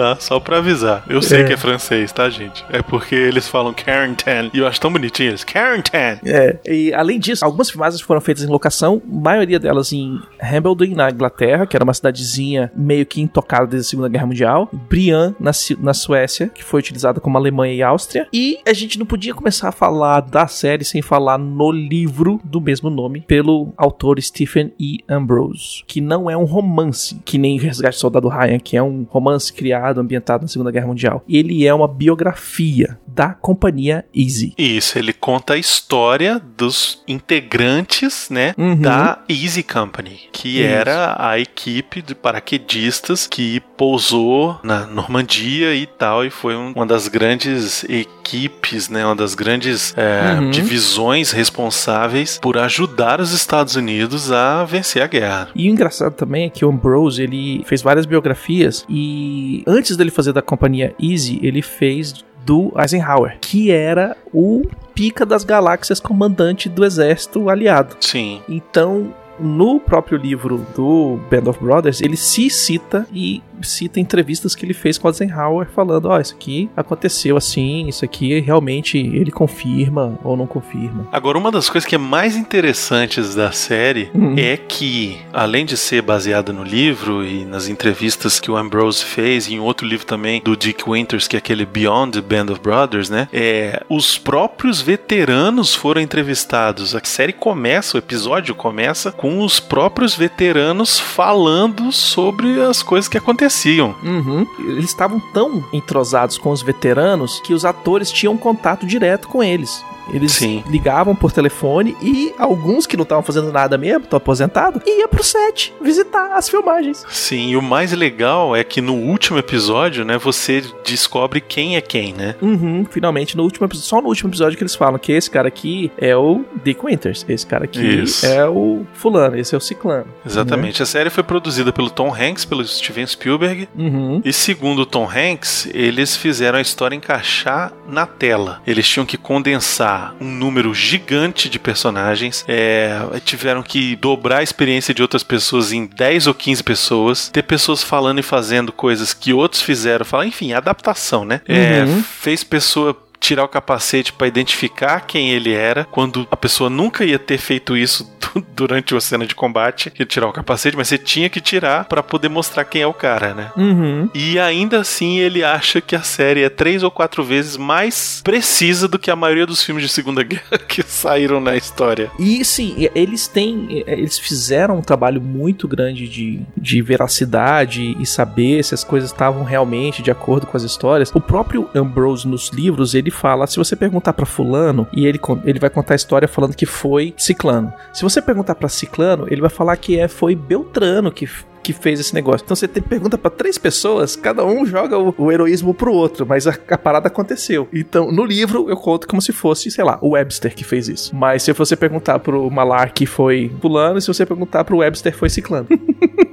[0.00, 1.04] Tá, só pra avisar.
[1.06, 1.44] Eu sei É.
[1.44, 2.64] que é francês, tá, gente?
[2.70, 4.48] É porque eles falam Carrington.
[4.54, 5.44] E eu acho tão bonitinho eles.
[5.44, 6.18] Carrington!
[6.24, 11.10] É, e além disso, algumas filmagens foram feitas em locação, maioria delas em Hambledon, na
[11.10, 15.50] Inglaterra, que era uma cidadezinha meio que intocada desde a Segunda Guerra Mundial, Brian, na,
[15.80, 19.68] na Suécia, que foi utilizada como Alemanha e Áustria, e a gente não podia começar
[19.68, 25.00] a falar da série sem falar no livro do mesmo nome, pelo autor Stephen E.
[25.06, 29.06] Ambrose, que não é um romance, que nem Resgate do Soldado Ryan, que é um
[29.10, 31.24] romance criado, ambientado na Segunda Guerra Mundial.
[31.28, 34.54] Ele é uma biografia da companhia Easy.
[34.58, 38.76] Isso, ele conta a história dos integrantes, né, Uhum.
[38.76, 40.68] da Easy Company, que Isso.
[40.68, 46.86] era a equipe de paraquedistas que pousou na Normandia e tal, e foi um- uma
[46.86, 50.50] das grandes equipes, né, uma das grandes é, Uhum.
[50.50, 55.48] divisões responsáveis por ajudar os Estados Unidos a vencer a guerra.
[55.54, 60.10] E o engraçado também é que o Ambrose, ele fez várias biografias e antes dele
[60.10, 64.62] fazer da companhia Easy, ele fez do Eisenhower, que era o
[64.94, 67.96] pica das galáxias comandante do exército aliado.
[68.00, 74.54] Sim, Então, no próprio livro do Band of Brothers, ele se cita e cita entrevistas
[74.54, 79.30] que ele fez com Eisenhower falando, ó, isso aqui aconteceu assim, isso aqui realmente ele
[79.30, 81.06] confirma ou não confirma.
[81.12, 84.34] Agora, uma das coisas que é mais interessantes da série Uhum.
[84.36, 89.46] é que, além de ser baseada no livro e nas entrevistas que o Ambrose fez,
[89.48, 92.60] e em outro livro também do Dick Winters, que é aquele Beyond the Band of
[92.60, 93.28] Brothers, né?
[93.32, 96.94] É, os próprios veteranos foram entrevistados.
[96.94, 103.16] A série começa, o episódio começa com os próprios veteranos falando sobre as coisas que
[103.16, 103.94] aconteciam.
[104.02, 104.46] Uhum.
[104.58, 109.84] Eles estavam tão entrosados com os veteranos que os atores tinham contato direto com eles.
[110.12, 110.64] Eles Sim.
[110.68, 115.22] ligavam por telefone e alguns que não estavam fazendo nada mesmo, estão aposentados, ia pro
[115.22, 117.04] set visitar as filmagens.
[117.08, 121.80] Sim, e o mais legal é que no último episódio, né, você descobre quem é
[121.80, 122.34] quem, né?
[122.40, 125.48] Uhum, finalmente, no último episódio, só no último episódio que eles falam que esse cara
[125.48, 128.26] aqui é o Dick Winters, esse cara aqui Isso.
[128.26, 130.06] é o fulano, esse é o ciclano.
[130.24, 130.82] Exatamente.
[130.82, 133.68] A série foi produzida pelo Tom Hanks, pelo Steven Spielberg.
[133.76, 134.20] Uhum.
[134.24, 138.60] E segundo o Tom Hanks, eles fizeram a história encaixar na tela.
[138.66, 144.42] Eles tinham que condensar criar um número gigante de personagens, é, tiveram que dobrar a
[144.42, 149.12] experiência de outras pessoas em 10 ou 15 pessoas, ter pessoas falando e fazendo coisas
[149.12, 151.40] que outros fizeram, falar, enfim, adaptação, né?
[151.46, 152.02] É, Uhum.
[152.02, 157.18] fez pessoa tirar o capacete pra identificar quem ele era, quando a pessoa nunca ia
[157.18, 160.96] ter feito isso du- durante uma cena de combate, ia tirar o capacete, mas você
[160.98, 163.50] tinha que tirar pra poder mostrar quem é o cara, né?
[163.56, 164.08] Uhum.
[164.14, 168.88] E ainda assim ele acha que a série é três ou quatro vezes mais precisa
[168.88, 172.10] do que a maioria dos filmes de Segunda Guerra que saíram na história.
[172.18, 173.66] E sim, eles têm.
[173.70, 179.10] e- Eles fizeram um trabalho muito grande de, de veracidade e saber se as coisas
[179.10, 181.10] estavam realmente de acordo com as histórias.
[181.14, 185.58] O próprio Ambrose nos livros, ele fala: se você perguntar pra Fulano, e ele, ele
[185.58, 187.72] vai contar a história falando que foi Ciclano.
[187.92, 191.28] Se você perguntar pra Ciclano, ele vai falar que é, foi Beltrano que.
[191.62, 192.42] Que fez esse negócio.
[192.42, 196.24] Então você tem, pergunta pra três pessoas, cada um joga o, o heroísmo pro outro,
[196.26, 197.68] mas a, a parada aconteceu.
[197.70, 201.14] Então, no livro, eu conto como se fosse, sei lá, o Webster que fez isso.
[201.14, 205.14] Mas se você perguntar pro Malar que foi fulano, e se você perguntar pro Webster
[205.14, 205.68] foi ciclano.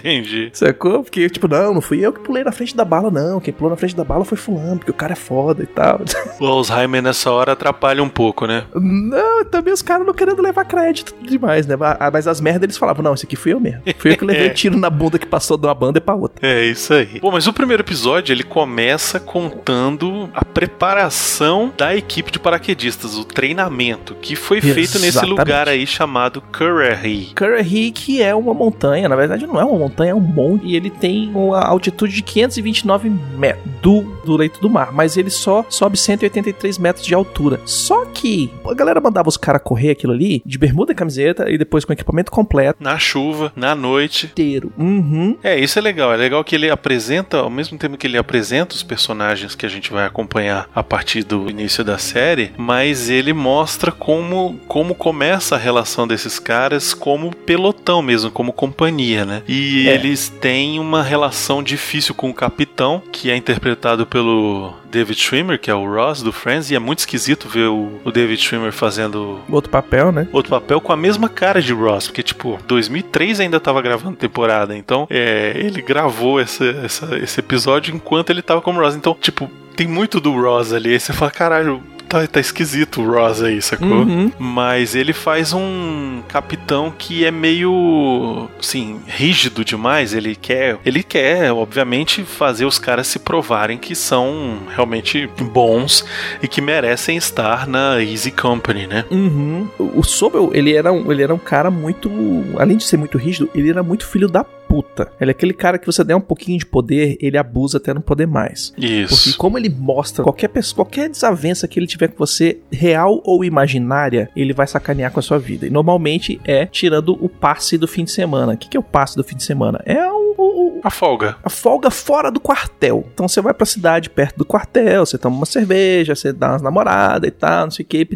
[0.00, 0.50] Entendi.
[0.52, 1.02] Sacou?
[1.04, 3.40] Porque, tipo, não, não fui eu que pulei na frente da bala, não.
[3.40, 6.00] Quem pulou na frente da bala foi fulano, porque o cara é foda e tal.
[6.40, 8.64] O Alzheimer nessa hora atrapalha um pouco, né?
[8.74, 11.76] não, também os caras não querendo levar crédito demais, né?
[11.76, 13.82] Mas- Mas as merdas eles falavam, não, esse aqui fui eu mesmo.
[13.98, 14.50] Fui eu que levei É.
[14.50, 16.46] tiro na bunda que passou de uma banda e pra outra.
[16.46, 17.20] É isso aí.
[17.20, 23.24] Bom, mas o primeiro episódio ele começa contando a preparação da equipe de paraquedistas, o
[23.24, 25.38] treinamento que foi feito nesse Exatamente.
[25.38, 27.32] lugar aí chamado Currahee.
[27.36, 30.76] Currahee, que é uma montanha, na verdade não é uma montanha, é um monte, e
[30.76, 35.64] ele tem uma altitude de 529 metros do, do leito do mar, mas ele só
[35.68, 37.60] sobe 183 metros de altura.
[37.64, 41.56] Só que a galera mandava os caras correr aquilo ali, de bermuda e camiseta, e
[41.56, 42.82] depois com equipamento completo.
[42.82, 44.26] Na chuva, na noite.
[44.26, 44.72] Inteiro.
[44.78, 45.36] Uhum.
[45.42, 46.12] É, isso é legal.
[46.12, 49.68] É legal que ele apresenta, ao mesmo tempo que ele apresenta os personagens que a
[49.68, 55.54] gente vai acompanhar a partir do início da série, mas ele mostra como, como começa
[55.54, 59.42] a relação desses caras como pelotão mesmo, como companhia, né?
[59.48, 59.94] E É.
[59.94, 65.70] eles têm uma relação difícil com o capitão, que é interpretado pelo David Schwimmer, que
[65.70, 69.40] é o Ross do Friends, e é muito esquisito ver o, o David Schwimmer fazendo
[69.48, 70.26] Outro papel, né?
[70.32, 74.76] outro papel com a mesma cara de Ross, porque, tipo, 2003 ainda tava gravando temporada,
[74.76, 78.94] então é, ele gravou essa, essa- esse episódio enquanto ele tava como Ross.
[78.96, 81.82] Então, tipo, tem muito do Ross ali, aí você fala, caralho.
[82.10, 83.88] Tá, tá esquisito o Ross aí, sacou?
[83.88, 84.32] Uhum.
[84.36, 90.12] Mas ele faz um capitão que é meio, assim, rígido demais.
[90.12, 96.04] Ele quer, ele quer, obviamente, fazer os caras se provarem que são realmente bons
[96.42, 99.04] e que merecem estar na Easy Company, né?
[99.08, 99.68] Uhum.
[99.78, 102.10] O Sobel, ele era, um, ele era um cara muito.
[102.58, 105.10] Além de ser muito rígido, ele era muito filho da puta.
[105.20, 108.00] Ele é aquele cara que você der um pouquinho de poder, ele abusa até não
[108.00, 108.70] poder mais.
[108.70, 109.36] Porque Isso.
[109.36, 114.30] como ele mostra qualquer pessoa, qualquer desavença que ele tiver com você, real ou imaginária,
[114.36, 115.66] ele vai sacanear com a sua vida.
[115.66, 118.52] E normalmente é tirando o passe do fim de semana.
[118.52, 119.80] O que, que é o passe do fim de semana?
[119.84, 121.36] É o, o- A folga.
[121.42, 123.04] a folga fora do quartel.
[123.12, 126.62] Então você vai pra cidade perto do quartel, você toma uma cerveja, você dá umas
[126.62, 128.06] namoradas e tal, não sei o que.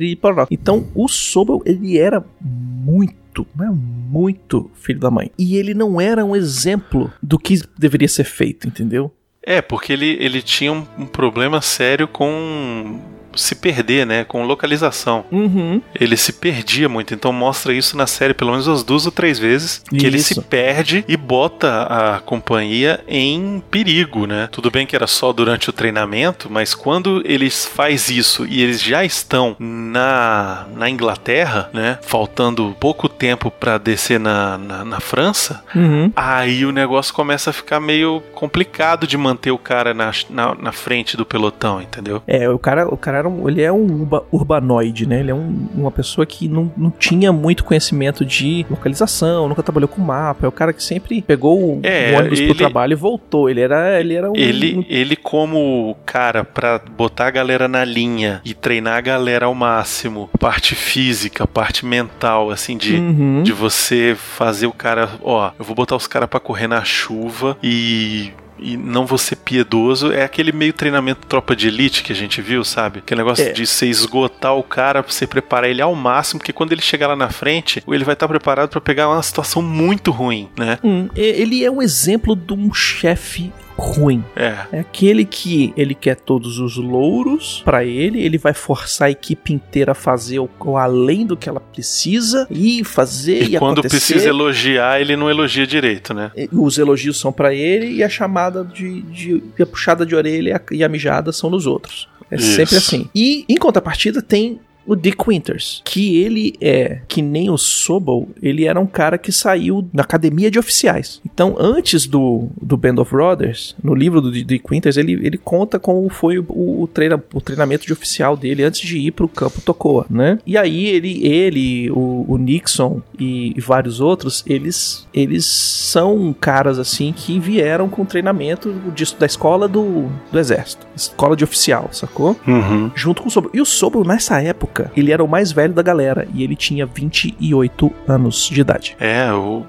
[0.50, 3.14] Então o Sobel, ele era muito,
[3.54, 5.30] mas muito filho da mãe.
[5.38, 9.12] E ele não era um exemplo do que deveria ser feito, entendeu?
[9.42, 13.00] É, porque ele, ele tinha um, um problema sério com
[13.36, 14.24] se perder, né?
[14.24, 15.24] Com localização.
[15.30, 15.80] Uhum.
[15.94, 19.38] Ele se perdia muito, então mostra isso na série pelo menos umas duas ou três
[19.38, 20.34] vezes, que ele Isso.
[20.34, 24.48] se perde e bota a companhia em perigo, né?
[24.50, 28.82] Tudo bem que era só durante o treinamento, mas quando eles faz isso e eles
[28.82, 31.98] já estão na, na Inglaterra, né?
[32.02, 36.12] Faltando pouco tempo pra descer na, na, na França, Uhum.
[36.14, 40.72] Aí o negócio começa a ficar meio complicado de manter o cara na, na, na
[40.72, 42.22] frente do pelotão, entendeu?
[42.26, 45.20] É, o cara, o cara era um, ele é um urba- urbanoide, né?
[45.20, 49.88] Ele é um- uma pessoa que não, não tinha muito conhecimento de localização, nunca trabalhou
[49.88, 50.46] com mapa.
[50.46, 53.48] É o cara que sempre pegou o É, ônibus ele- pro trabalho e voltou.
[53.48, 58.40] Ele era, ele era um, Ele, ele como cara pra botar a galera na linha
[58.44, 63.42] e treinar a galera ao máximo, parte física, parte mental, assim, de, Uhum.
[63.42, 67.56] de você fazer o cara, ó, eu vou botar os caras pra correr na chuva
[67.62, 72.16] e e não vou ser piedoso, é aquele meio treinamento tropa de elite que a
[72.16, 72.98] gente viu, sabe?
[73.00, 73.52] Aquele negócio É.
[73.52, 77.08] de você esgotar o cara, pra você preparar ele ao máximo, porque quando ele chegar
[77.08, 80.78] lá na frente, ele vai estar preparado pra pegar uma situação muito ruim, né?
[80.84, 84.24] Hum, ele é um exemplo de um chefe ruim.
[84.36, 84.56] É.
[84.72, 89.52] É aquele que ele quer todos os louros pra ele, ele vai forçar a equipe
[89.52, 93.80] inteira a fazer o, o além do que ela precisa e fazer e, E quando
[93.80, 93.96] acontecer.
[94.12, 96.30] precisa elogiar, ele não elogia direito, né?
[96.52, 100.52] Os elogios são pra ele e a chamada de, de a puxada de orelha e
[100.52, 102.08] a, e a mijada são nos outros.
[102.30, 102.54] É Isso.
[102.56, 103.08] sempre assim.
[103.14, 108.64] E em contrapartida tem o Dick Winters, que ele é, que nem o Sobel, ele
[108.64, 111.20] era um cara que saiu da academia de oficiais.
[111.24, 115.78] Então, antes do, do Band of Brothers, no livro do Dick Winters, ele, ele conta
[115.78, 119.60] como foi o, o, treina, o treinamento de oficial dele antes de ir pro campo
[119.60, 120.38] Tocoa, né?
[120.46, 126.78] E aí ele, ele o, o Nixon e, e vários outros, eles, eles são caras
[126.78, 132.36] assim que vieram com treinamento disso da escola do, do exército, escola de oficial, sacou?
[132.46, 132.90] Uhum.
[132.94, 133.50] Junto com o Sobro.
[133.54, 136.86] E o Sobro, nessa época, ele era o mais velho da galera e ele tinha
[136.86, 138.96] 28 anos de idade.
[138.98, 139.64] É, o,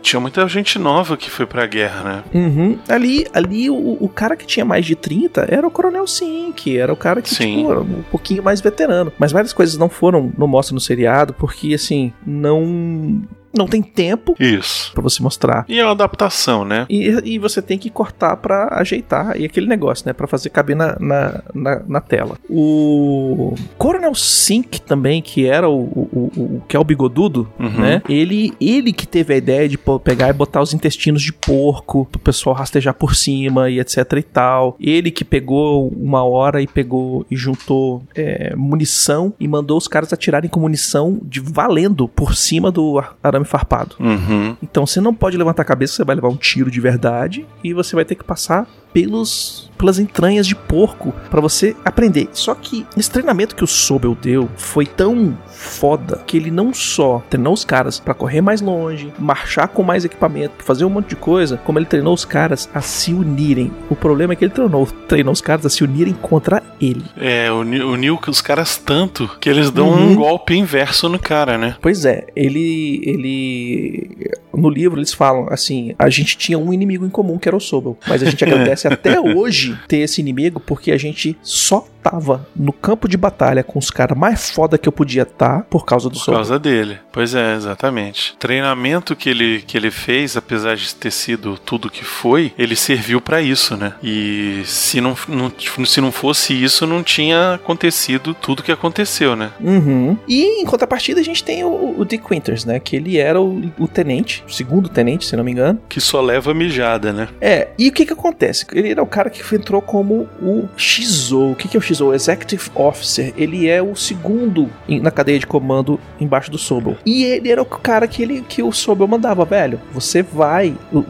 [0.00, 2.24] tinha muita gente nova que foi pra guerra, né?
[2.34, 2.78] Uhum.
[2.88, 6.92] Ali, ali o, o cara que tinha mais de 30 era o Coronel Sink, era
[6.92, 7.58] o cara que Sim.
[7.58, 9.12] tipo, era um pouquinho mais veterano.
[9.18, 13.22] Mas várias coisas não foram, não mostram no seriado, porque assim, não
[13.56, 14.92] não tem tempo Isso.
[14.92, 15.64] pra você mostrar.
[15.68, 16.86] E é uma adaptação, né?
[16.88, 20.12] E, e você tem que cortar pra ajeitar e aquele negócio, né?
[20.12, 22.36] Pra fazer caber na, na, na, na tela.
[22.48, 27.80] O Coronel Sink também, que era o, o, o- o que é o bigodudo, Uhum.
[27.80, 28.02] né?
[28.08, 32.20] Ele, ele que teve a ideia de pegar e botar os intestinos de porco pro
[32.20, 34.76] pessoal rastejar por cima e etc e tal.
[34.80, 40.12] Ele que pegou uma hora e pegou e juntou é, munição e mandou os caras
[40.12, 43.96] atirarem com munição de valendo por cima do ar- arame farpado.
[43.98, 44.56] Uhum.
[44.62, 47.72] Então você não pode levantar a cabeça, você vai levar um tiro de verdade e
[47.72, 52.28] você vai ter que passar pelos pelas entranhas de porco pra você aprender.
[52.32, 57.20] Só que esse treinamento que o Sobel deu foi tão foda que ele não só
[57.28, 61.16] treinou os caras pra correr mais longe, marchar com mais equipamento, fazer um monte de
[61.16, 63.72] coisa, como ele treinou os caras a se unirem.
[63.90, 67.02] O problema é que ele treinou, treinou os caras a se unirem contra ele.
[67.16, 70.10] É, uni- uniu os caras tanto que eles dão Uhum.
[70.12, 71.74] um golpe inverso no cara, né?
[71.82, 77.10] Pois é, ele ele no livro eles falam assim, a gente tinha um inimigo em
[77.10, 80.90] comum que era o Sobel, mas a gente agradece até hoje ter esse inimigo porque
[80.92, 84.92] a gente só tava no campo de batalha com os caras mais foda que eu
[84.92, 86.34] podia estar por causa do Por Sobel.
[86.38, 86.98] causa dele.
[87.12, 88.34] Pois é, exatamente.
[88.38, 93.20] Treinamento que ele, que ele fez, apesar de ter sido tudo que foi, ele serviu
[93.20, 93.92] pra isso, né?
[94.02, 95.52] E se não, não-
[95.86, 99.50] se não fosse isso, não tinha acontecido tudo que aconteceu, né?
[99.60, 100.16] Uhum.
[100.26, 102.80] E em contrapartida a gente tem o, o Dick Winters, né?
[102.80, 105.80] Que ele era o, o tenente, o segundo tenente, se não me engano.
[105.88, 107.28] Que só leva mijada, né?
[107.40, 108.66] É, e o que que acontece?
[108.72, 111.52] Ele era o cara que entrou como o XO.
[111.52, 112.12] O que que é o XO?
[112.14, 113.32] Executive Officer.
[113.36, 116.96] Ele é o segundo na cadeia de comando embaixo do Sobel.
[117.04, 119.80] E ele era o cara que, ele, que o Sobel mandava, velho.
[119.92, 121.06] Você vai o- o-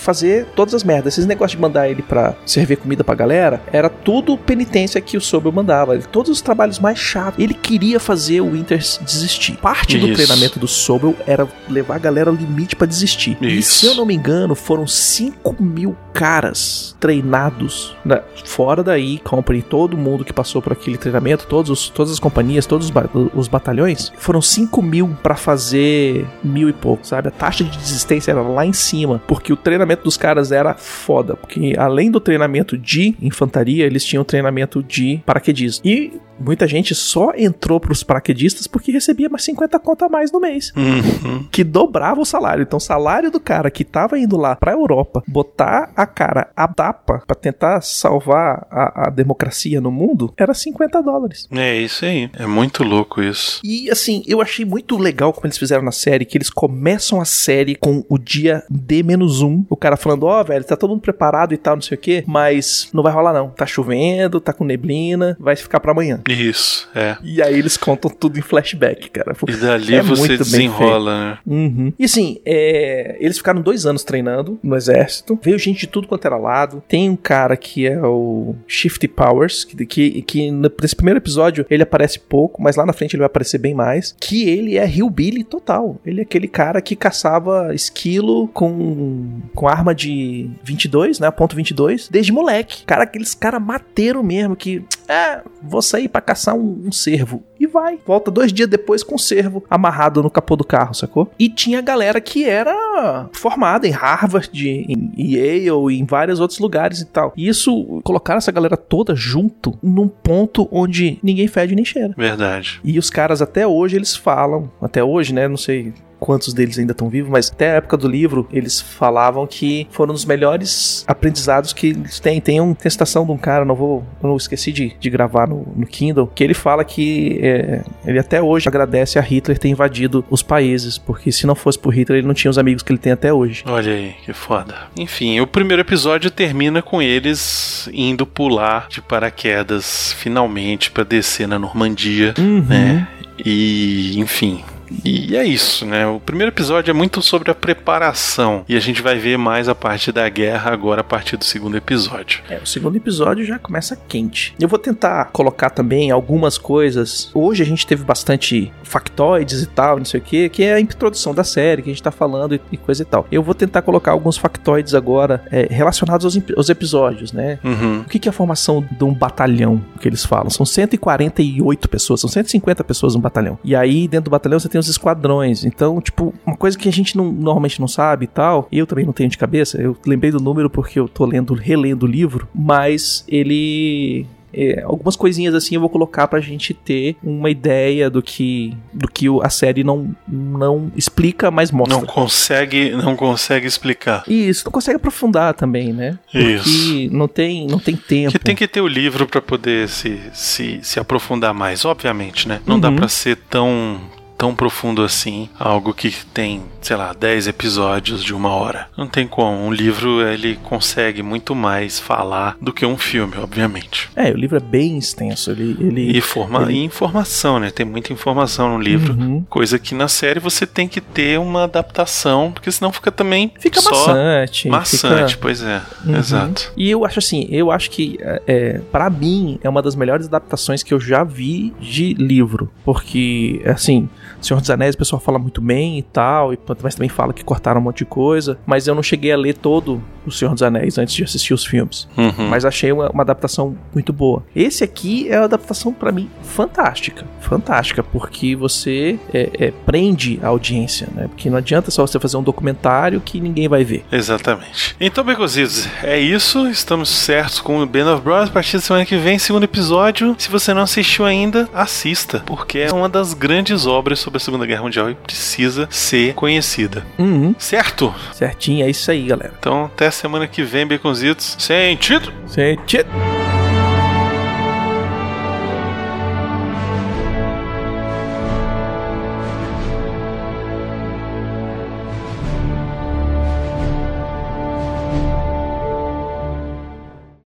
[0.00, 1.14] fazer todas as merdas.
[1.14, 5.20] Esses negócios de mandar ele pra servir comida pra galera, era tudo penitência que o
[5.20, 5.94] Sobel mandava.
[5.94, 7.42] Ele- Todos os trabalhos mais chatos.
[7.42, 9.56] Ele queria fazer o Winters desistir.
[9.58, 10.14] Parte do Isso.
[10.14, 13.36] treinamento do Sobel era levar a galera ao limite pra desistir.
[13.40, 13.74] E Isso.
[13.74, 19.96] se eu não me engano, foram 5 mil caras treinados né, fora da E-Company, todo
[19.96, 23.48] mundo que passou por aquele treinamento, todos os- todas as companhias, todos os, ba- os
[23.48, 27.28] batalhões, foram 5 mil pra fazer mil e pouco, sabe?
[27.28, 31.36] A taxa de desistência era lá em cima, porque o treinamento dos caras era foda,
[31.36, 35.82] porque além do treinamento de infantaria, eles tinham treinamento de paraquedismo.
[35.84, 40.40] E muita gente só entrou pros paraquedistas porque recebia mais 50 conto a mais no
[40.40, 41.44] mês Uhum.
[41.50, 42.62] que dobrava o salário.
[42.62, 46.66] Então, o salário do cara que tava indo lá pra Europa botar a cara a
[46.68, 51.46] tapa pra tentar salvar a, a democracia no mundo era 50 dólares.
[51.50, 52.30] É isso aí.
[52.38, 53.60] É muito louco isso.
[53.64, 57.24] E assim, eu achei muito legal como eles fizeram na série, que eles começam a
[57.24, 59.66] série com o dia D-1.
[59.68, 62.24] O cara falando, ó, velho, tá todo mundo preparado e tal, não sei o quê,
[62.26, 63.50] mas não vai rolar não.
[63.50, 66.20] Tá chovendo, tá com neblina, vai ficar pra amanhã.
[66.32, 67.16] Isso, é.
[67.22, 69.36] E aí eles contam tudo em flashback, cara.
[69.48, 71.38] E dali É você desenrola, né?
[71.46, 71.92] Uhum.
[71.98, 75.38] E assim, é, eles ficaram dois anos treinando no exército.
[75.42, 76.82] Veio gente de tudo quanto era lado.
[76.86, 81.82] Tem um cara que é o Shifty Powers, que, que, que nesse primeiro episódio ele
[81.82, 84.14] aparece pouco, mas lá na frente ele vai aparecer bem mais.
[84.20, 86.00] Que ele é Hillbilly total.
[86.04, 91.30] Ele é aquele cara que caçava esquilo com, com arma de 22, né?
[91.30, 92.84] Ponto 22, desde moleque.
[92.84, 97.42] Cara, aqueles caras mateiro mesmo que, é, vou sair pra caçar um, um cervo.
[97.58, 97.98] E vai.
[98.06, 101.30] Volta dois dias depois com o cervo amarrado no capô do carro, sacou?
[101.38, 107.06] E tinha galera que era formada em Harvard, em Yale, em vários outros lugares e
[107.06, 107.32] tal.
[107.36, 112.14] E isso, colocaram essa galera toda junto num ponto onde ninguém fede nem cheira.
[112.16, 112.80] Verdade.
[112.82, 115.46] E os caras até hoje eles falam, até hoje, né?
[115.46, 119.46] Não sei quantos deles ainda estão vivos, mas até a época do livro eles falavam
[119.46, 122.40] que foram os melhores aprendizados que eles têm.
[122.40, 125.66] Tem uma testação de um cara, não vou, eu não esqueci de, de gravar no,
[125.74, 130.24] no Kindle, que ele fala que é, ele até hoje agradece a Hitler ter invadido
[130.30, 132.98] os países, porque se não fosse por Hitler ele não tinha os amigos que ele
[132.98, 133.64] tem até hoje.
[133.66, 134.74] Olha aí, que foda.
[134.96, 141.58] Enfim, o primeiro episódio termina com eles indo pular de paraquedas finalmente pra descer na
[141.58, 143.08] Normandia, né?
[143.44, 144.62] E, enfim.
[145.04, 146.06] E é isso, né?
[146.06, 148.64] O primeiro episódio é muito sobre a preparação.
[148.68, 151.76] E a gente vai ver mais a parte da guerra agora a partir do segundo
[151.76, 152.42] episódio.
[152.48, 154.54] É, o segundo episódio já começa quente.
[154.58, 157.30] Eu vou tentar colocar também algumas coisas.
[157.34, 160.80] Hoje a gente teve bastante factoides e tal, não sei o que, que é a
[160.80, 163.26] introdução da série, que a gente tá falando e, e coisa e tal.
[163.30, 167.58] Eu vou tentar colocar alguns factoides agora é, relacionados aos, aos episódios, né?
[167.62, 168.00] Uhum.
[168.00, 170.50] O que que é a formação de um batalhão que eles falam?
[170.50, 173.58] São 148 pessoas, são 150 pessoas no batalhão.
[173.62, 175.64] E aí, dentro do batalhão, você tem os esquadrões.
[175.64, 179.04] Então, tipo, uma coisa que a gente não- normalmente não sabe e tal, eu também
[179.04, 182.48] não tenho de cabeça, eu lembrei do número porque eu tô lendo, relendo o livro,
[182.54, 184.26] mas ele.
[184.52, 189.06] é, algumas coisinhas assim eu vou colocar pra gente ter uma ideia do que do
[189.06, 191.96] que a série não, não explica, mas mostra.
[191.98, 194.24] Não consegue, não consegue explicar.
[194.26, 196.18] Isso, não consegue aprofundar também, né?
[196.34, 197.08] Isso.
[197.12, 198.32] Não tem, não tem tempo.
[198.32, 202.60] Que tem que ter o livro pra poder se, se, se aprofundar mais, obviamente, né?
[202.66, 202.96] Não dá Uhum.
[202.96, 204.00] pra ser tão
[204.40, 208.88] tão profundo assim, algo que tem, sei lá, 10 episódios de uma hora.
[208.96, 209.58] Não tem como.
[209.66, 214.08] Um livro ele consegue muito mais falar do que um filme, obviamente.
[214.16, 215.50] É, o livro é bem extenso.
[215.50, 216.16] Ele, ele...
[216.16, 217.70] E, forma, ele- e informação, né?
[217.70, 219.12] Tem muita informação no livro.
[219.12, 219.44] Uhum.
[219.46, 223.78] Coisa que na série você tem que ter uma adaptação, porque senão fica também Fica
[223.82, 224.68] só maçante.
[224.68, 225.32] maçante.
[225.34, 226.16] fica- Pois é, Uhum.
[226.16, 226.72] exato.
[226.78, 230.26] E eu acho assim, eu acho que é, é, para mim é uma das melhores
[230.28, 234.08] adaptações que eu já vi de livro, porque assim,
[234.40, 237.44] Senhor dos Anéis o pessoal fala muito bem e tal, e, mas também fala que
[237.44, 240.62] cortaram um monte de coisa, mas eu não cheguei a ler todo o Senhor dos
[240.62, 242.08] Anéis antes de assistir os filmes.
[242.16, 242.48] Uhum.
[242.48, 244.44] Mas achei uma, uma adaptação muito boa.
[244.54, 250.48] Esse aqui é uma adaptação pra mim fantástica, fantástica, porque você é, é, prende a
[250.48, 251.28] audiência, né?
[251.28, 254.04] Porque não adianta só você fazer um documentário que ninguém vai ver.
[254.12, 254.94] Exatamente.
[255.00, 256.68] Então, Becositos, é isso.
[256.68, 258.50] Estamos certos com o Band of Brothers.
[258.50, 260.34] A partir da semana que vem, segundo episódio.
[260.38, 264.66] Se você não assistiu ainda, assista, porque é uma das grandes obras sobre a Segunda
[264.66, 267.04] Guerra Mundial e precisa ser conhecida.
[267.18, 268.14] Uhum, Certo?
[268.32, 269.52] certinho, é isso aí, galera.
[269.58, 271.56] Então, até semana que vem, Baconzitos.
[271.58, 272.32] Sentido!
[272.46, 273.08] Sentido.